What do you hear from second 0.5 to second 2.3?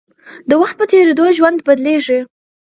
وخت په تېرېدو ژوند بدلېږي.